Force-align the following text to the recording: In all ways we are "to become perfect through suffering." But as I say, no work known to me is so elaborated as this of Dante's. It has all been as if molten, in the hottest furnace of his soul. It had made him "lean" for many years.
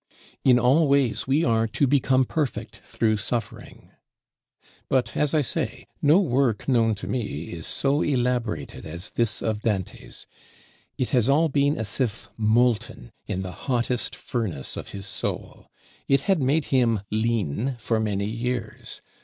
In 0.43 0.57
all 0.57 0.87
ways 0.87 1.27
we 1.27 1.45
are 1.45 1.67
"to 1.67 1.85
become 1.85 2.25
perfect 2.25 2.77
through 2.77 3.17
suffering." 3.17 3.91
But 4.89 5.15
as 5.15 5.35
I 5.35 5.41
say, 5.41 5.85
no 6.01 6.19
work 6.19 6.67
known 6.67 6.95
to 6.95 7.07
me 7.07 7.51
is 7.53 7.67
so 7.67 8.01
elaborated 8.01 8.83
as 8.83 9.11
this 9.11 9.43
of 9.43 9.61
Dante's. 9.61 10.25
It 10.97 11.09
has 11.11 11.29
all 11.29 11.49
been 11.49 11.77
as 11.77 12.01
if 12.01 12.29
molten, 12.35 13.11
in 13.27 13.43
the 13.43 13.51
hottest 13.51 14.15
furnace 14.15 14.75
of 14.75 14.89
his 14.89 15.05
soul. 15.05 15.67
It 16.07 16.21
had 16.21 16.41
made 16.41 16.65
him 16.73 17.01
"lean" 17.11 17.75
for 17.77 17.99
many 17.99 18.25
years. 18.25 19.03